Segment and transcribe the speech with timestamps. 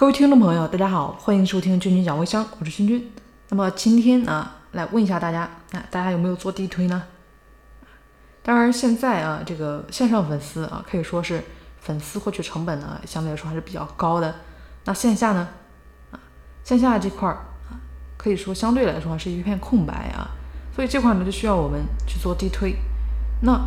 [0.00, 3.12] 各位听众朋友，大家好，欢迎收听君君讲微商，我是君君。
[3.50, 5.42] 那么今天啊，来问一下大家，
[5.72, 7.02] 啊，大家有没有做地推呢？
[8.42, 11.44] 当然，现在啊，这个线上粉丝啊，可以说是
[11.82, 14.36] 粉丝获取成本呢，相对来说还是比较高的。
[14.86, 15.46] 那线下呢，
[16.12, 16.18] 啊，
[16.64, 17.34] 线下这块儿
[17.68, 17.76] 啊，
[18.16, 20.30] 可以说相对来说是一片空白啊，
[20.74, 22.74] 所以这块呢就需要我们去做地推。
[23.42, 23.60] 那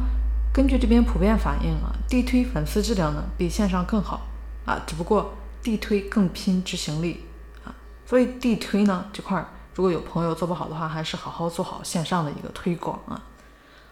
[0.51, 4.21] 根据这边普遍反映啊，地推粉丝质量呢比线上更好
[4.65, 5.31] 啊，只不过。
[5.63, 7.23] 地推更拼执行力
[7.63, 7.73] 啊，
[8.05, 13.23] 所以地推呢这块儿，如果有朋友做不好的话，还是好好做好线上的一个推广啊。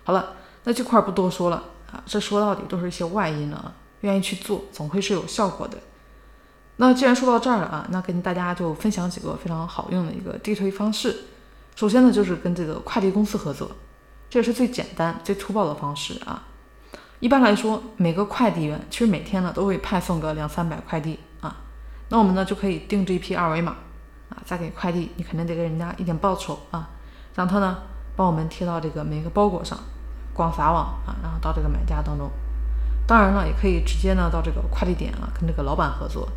[0.04, 0.34] 好了，
[0.66, 5.78] 那这块儿不多说了啊，这说到底都是一些外因了啊，愿意去做总会是有效果的。
[6.76, 11.16] 那既然说到这儿了啊，那跟大家就分享几个非常好用的一个地推方式。
[11.76, 13.72] 首先呢，就是跟这个快递公司合作，
[14.30, 16.44] 这也是最简单、最粗暴的方式啊。
[17.20, 21.20] 一般来说，每个快递员其实每天呢都会派送个两三百快递。
[22.12, 23.72] 那我们呢就可以定制一批二维码
[24.30, 26.90] 啊，再给快递，你肯定得给人家一点报酬啊，
[27.34, 27.78] 让他呢
[28.18, 29.80] 帮我们贴到这个每个包裹上，
[30.34, 32.30] 广撒网啊，然后到这个买家当中。
[33.08, 36.28] 当然了，也可以直接呢到这个快递点啊，跟这个老板合作，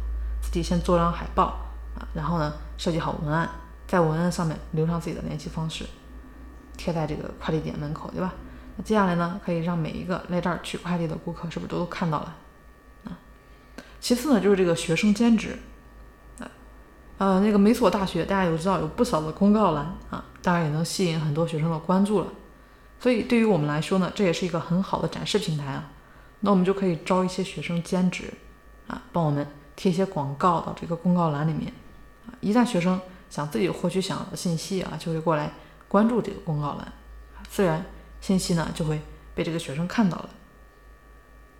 [0.40, 1.46] 自己先做张海报
[1.98, 3.50] 啊，然后呢设计好文案，
[3.88, 5.84] 在文案上面留上自己的联系方式，
[6.76, 8.32] 贴在这个快递点门口，对吧？
[8.76, 12.32] 那接下来呢，可以让每一个来这儿取快递的顾客是不是都都看到了？
[14.04, 15.58] 其次呢，就是这个学生兼职，
[16.38, 16.44] 啊
[17.16, 22.26] 呃，那个美索大学大家都知道有不少的公告栏啊，当然也能吸引很多学生的关注了。
[23.00, 25.90] 所以对于我们来说呢，这也是一个很好的展示平台啊。
[26.40, 28.24] 那我们就可以招一些学生兼职
[28.88, 31.72] 啊，帮我们贴一些广告到这个公告栏里面
[32.26, 32.36] 啊。
[32.42, 35.50] 一旦学生想自己获取想要的信息啊，就会过来
[35.88, 36.92] 关注这个公告栏，
[37.48, 37.82] 自然
[38.20, 39.00] 信息呢就会
[39.34, 40.28] 被这个学生看到了。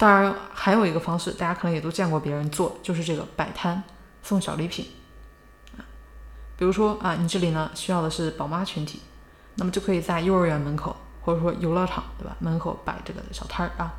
[0.04, 3.82] 当然，还有一个方式，大家可能也都见过别人做，就是这个摆摊
[4.22, 4.86] 送小礼品。
[6.58, 9.00] 比如说啊，你这里呢需要的是宝妈群体，
[9.54, 12.36] 那么就可以在幼儿园门口或者说游乐场，对吧？
[12.38, 13.94] 门口摆这个小摊儿啊，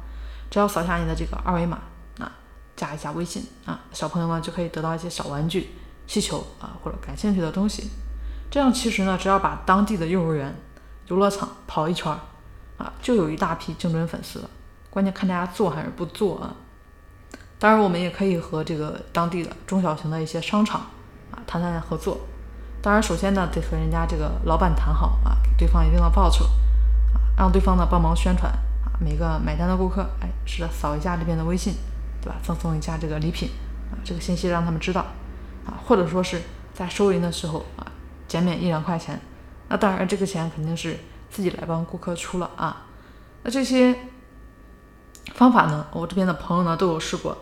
[0.51, 1.79] 只要扫下你的这个二维码
[2.19, 2.31] 啊，
[2.75, 5.71] 加一下微信啊，小朋友们就可以得到一些小玩具、
[6.05, 7.89] 气球啊或者感兴趣的东西。
[8.51, 10.55] 这样其实呢，只要把当地的幼儿园、
[11.07, 12.19] 游乐场跑一圈儿
[12.77, 14.49] 啊，就有一大批精准粉丝了。
[14.95, 16.55] 关键看大家做还是不做啊！
[17.59, 20.79] 当然，我们也可以和这个当地的中小型的一些商场
[21.31, 22.17] 啊谈谈合作。
[22.81, 26.45] 当然，首先呢得和人家这个老板谈好啊，给对方一定的报酬
[27.13, 31.73] 啊，让对方呢帮忙宣传啊，每个买单的顾客，哎，是的，扫一下这边的微信，
[32.21, 32.37] 对吧？
[32.41, 33.49] 赠送一下这个礼品
[33.91, 35.01] 啊，这个信息让他们知道
[35.65, 36.41] 啊，或者说是
[36.73, 37.85] 在收银的时候啊
[38.29, 39.19] 减免一两块钱。
[39.67, 40.97] 那当然，这个钱肯定是
[41.29, 42.85] 自己来帮顾客出了啊。
[43.43, 43.93] 那这些。
[45.35, 47.37] 方法呢，我这边的朋友呢都有试过，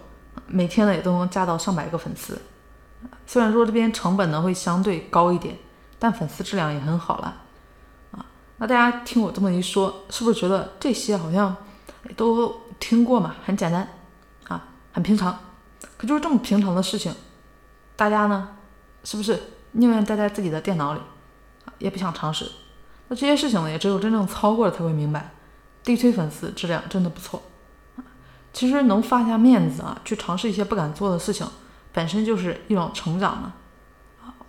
[0.47, 2.41] 每天呢也都能加到上百个粉丝。
[3.27, 5.55] 虽然说这边成本呢会相对高一点，
[5.99, 7.35] 但粉丝质量也很好了
[8.11, 8.25] 啊。
[8.57, 11.55] 那大家听我这么一说，是不是觉得这些好像
[12.17, 13.35] 都听过嘛？
[13.45, 13.87] 很简单
[14.47, 15.37] 啊，很平常。
[15.95, 17.13] 可就是这么平常的事情，
[17.95, 18.49] 大家呢
[19.03, 19.39] 是不是
[19.73, 20.99] 宁愿待在自己的电脑里，
[21.77, 22.49] 也不想尝试？
[23.07, 25.31] 那这些事情呢，也只有真正操过了才会明白，
[25.83, 27.41] 地推粉丝质量真的不错。
[28.53, 31.45] 其实能放下面子啊，去尝试一些不敢做的事情，
[31.91, 33.53] 本身就是一种成长嘛。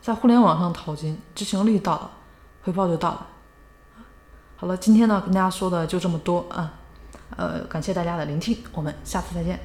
[0.00, 2.10] 在互联网上淘金，执行力到了，
[2.62, 3.26] 回报就到了。
[4.56, 6.74] 好了，今天呢跟大家说的就这么多啊，
[7.36, 9.58] 呃，感谢大家的聆听，我们下次再见。